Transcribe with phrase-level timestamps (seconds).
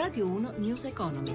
[0.00, 1.34] Radio 1 News Economy.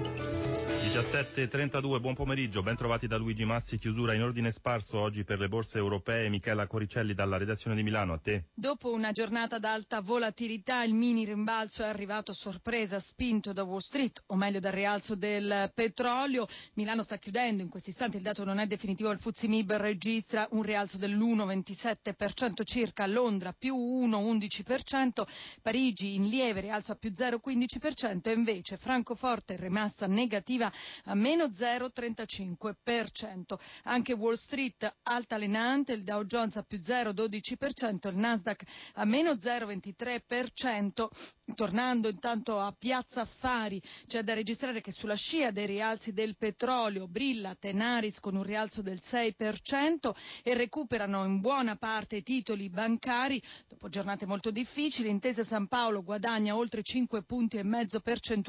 [0.86, 5.48] 17.32, buon pomeriggio, ben trovati da Luigi Massi, chiusura in ordine sparso oggi per le
[5.48, 6.28] borse europee.
[6.28, 8.46] Michela Coricelli dalla redazione di Milano, a te.
[8.54, 13.78] Dopo una giornata d'alta volatilità, il mini rimbalzo è arrivato a sorpresa, spinto da Wall
[13.78, 16.46] Street, o meglio dal rialzo del petrolio.
[16.74, 20.46] Milano sta chiudendo, in questo istante il dato non è definitivo, il Fuzzi Mib registra
[20.52, 25.22] un rialzo dell'1,27% circa, Londra più 1,11%,
[25.62, 30.72] Parigi in lieve rialzo a più 0,15% e invece Francoforte è rimasta negativa
[31.04, 33.58] a meno 0,35%.
[33.84, 38.62] Anche Wall Street altalenante, il Dow Jones a più 0,12%, il Nasdaq
[38.94, 41.08] a meno 0,23%.
[41.54, 47.06] Tornando intanto a Piazza Affari, c'è da registrare che sulla scia dei rialzi del petrolio
[47.06, 50.10] brilla Tenaris con un rialzo del 6%
[50.42, 53.40] e recuperano in buona parte i titoli bancari.
[53.68, 58.45] Dopo giornate molto difficili, Intesa San Paolo guadagna oltre 5 punti e mezzo percentuali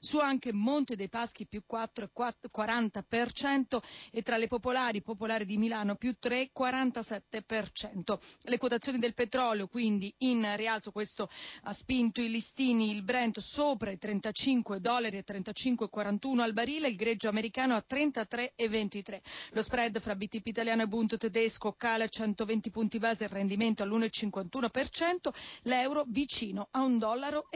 [0.00, 3.78] su anche Monte dei Paschi più 4,40%
[4.10, 8.18] e tra le popolari, popolari di Milano più 3,47%.
[8.42, 11.28] Le quotazioni del petrolio quindi in rialzo, questo
[11.62, 16.96] ha spinto i listini, il Brent sopra i 35 dollari e 35,41 al barile, il
[16.96, 19.20] greggio americano a 33,23.
[19.52, 25.30] Lo spread fra BTP italiano e Bunto tedesco cala 120 punti base, il rendimento all'1,51%,
[25.62, 27.48] l'euro vicino a 1,12 dollaro.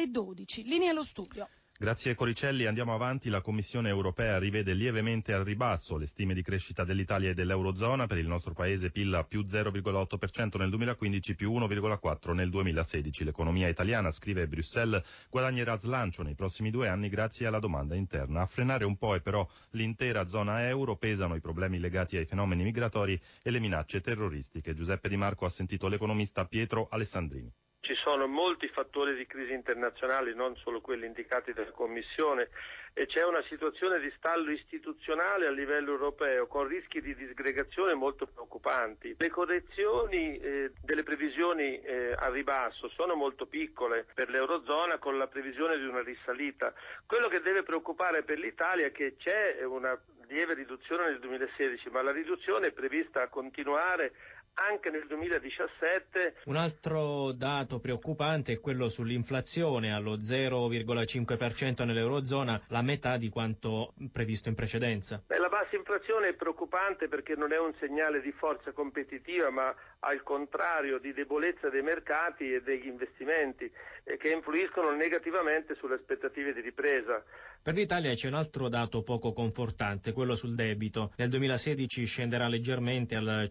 [0.64, 1.48] Linea allo studio.
[1.76, 3.28] Grazie Coricelli, andiamo avanti.
[3.28, 8.06] La Commissione europea rivede lievemente al ribasso le stime di crescita dell'Italia e dell'Eurozona.
[8.06, 13.24] Per il nostro paese PIL a più 0,8% nel 2015, più 1,4% nel 2016.
[13.24, 18.42] L'economia italiana, scrive Bruxelles, guadagnerà slancio nei prossimi due anni grazie alla domanda interna.
[18.42, 22.62] A frenare un po' è però l'intera zona euro, pesano i problemi legati ai fenomeni
[22.62, 24.74] migratori e le minacce terroristiche.
[24.74, 27.52] Giuseppe Di Marco ha sentito l'economista Pietro Alessandrini.
[27.84, 32.48] Ci sono molti fattori di crisi internazionali, non solo quelli indicati dalla Commissione,
[32.94, 38.26] e c'è una situazione di stallo istituzionale a livello europeo con rischi di disgregazione molto
[38.26, 39.14] preoccupanti.
[39.18, 45.26] Le correzioni eh, delle previsioni eh, a ribasso sono molto piccole per l'Eurozona con la
[45.26, 46.72] previsione di una risalita.
[47.04, 49.94] Quello che deve preoccupare per l'Italia è che c'è una
[50.28, 54.12] lieve riduzione nel 2016, ma la riduzione è prevista a continuare
[54.54, 56.36] anche nel 2017.
[56.44, 64.48] Un altro dato preoccupante è quello sull'inflazione allo 0,5% nell'Eurozona, la metà di quanto previsto
[64.48, 65.22] in precedenza.
[65.26, 69.74] Beh, la bassa inflazione è preoccupante perché non è un segnale di forza competitiva, ma
[70.00, 73.70] al contrario di debolezza dei mercati e degli investimenti
[74.04, 77.22] eh, che influiscono negativamente sulle aspettative di ripresa.
[77.64, 81.12] Per l'Italia c'è un altro dato poco confortante, quello sul debito.
[81.16, 83.46] Nel 2016 scenderà leggermente al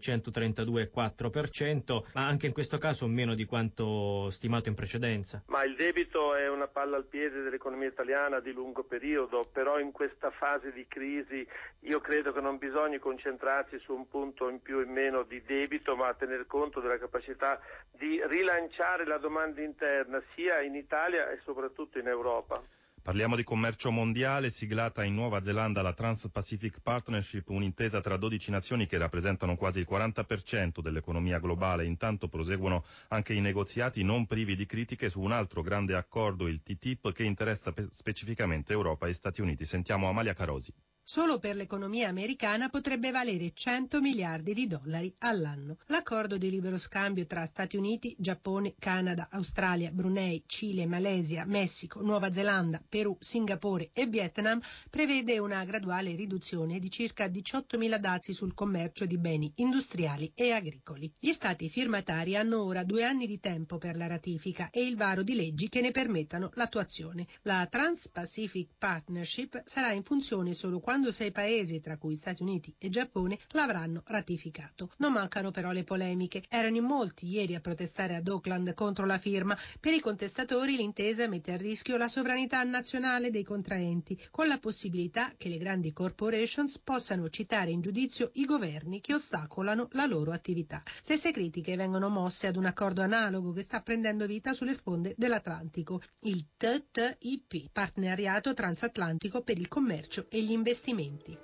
[0.94, 5.42] 132,4%, ma anche in questo caso meno di quanto stimato in precedenza.
[5.46, 9.92] Ma il debito è una palla al piede dell'economia italiana di lungo periodo, però in
[9.92, 11.46] questa fase di crisi
[11.80, 15.42] io credo che non bisogna concentrarsi su un punto in più o in meno di
[15.42, 17.60] debito, ma tener conto della capacità
[17.90, 22.62] di rilanciare la domanda interna sia in Italia e soprattutto in Europa.
[23.04, 28.86] Parliamo di commercio mondiale, siglata in Nuova Zelanda la Trans-Pacific Partnership, un'intesa tra 12 nazioni
[28.86, 31.84] che rappresentano quasi il 40% dell'economia globale.
[31.84, 36.62] Intanto proseguono anche i negoziati non privi di critiche su un altro grande accordo, il
[36.62, 39.66] TTIP, che interessa specificamente Europa e Stati Uniti.
[39.66, 40.72] Sentiamo Amalia Carosi
[41.06, 45.76] solo per l'economia americana potrebbe valere 100 miliardi di dollari all'anno.
[45.88, 52.32] L'accordo di libero scambio tra Stati Uniti, Giappone, Canada, Australia, Brunei, Cile, Malesia, Messico, Nuova
[52.32, 58.54] Zelanda, Perù, Singapore e Vietnam prevede una graduale riduzione di circa 18 mila dazi sul
[58.54, 61.12] commercio di beni industriali e agricoli.
[61.18, 65.22] Gli stati firmatari hanno ora due anni di tempo per la ratifica e il varo
[65.22, 67.26] di leggi che ne permettano l'attuazione.
[67.42, 72.72] La Trans-Pacific Partnership sarà in funzione solo quando quando sei paesi, tra cui Stati Uniti
[72.78, 74.92] e Giappone, l'avranno ratificato.
[74.98, 76.44] Non mancano però le polemiche.
[76.48, 79.58] Erano in molti ieri a protestare ad Auckland contro la firma.
[79.80, 85.32] Per i contestatori l'intesa mette a rischio la sovranità nazionale dei contraenti, con la possibilità
[85.36, 90.80] che le grandi corporations possano citare in giudizio i governi che ostacolano la loro attività.
[91.02, 96.00] Stesse critiche vengono mosse ad un accordo analogo che sta prendendo vita sulle sponde dell'Atlantico,
[96.20, 101.38] il TTIP, Partenariato Transatlantico per il Commercio e gli Investimenti investimenti.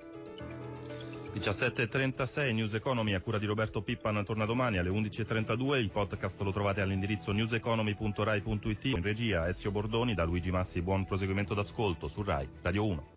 [1.33, 6.53] 17.36 News Economy a cura di Roberto Pippan torna domani alle 11.32 il podcast lo
[6.53, 10.83] trovate all'indirizzo newseconomy.rai.it in regia Ezio Bordoni da Luigi Massi.
[10.83, 13.09] Buon proseguimento d'ascolto su RAI Radio 1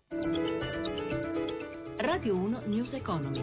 [1.96, 3.42] Radio 1 News Economy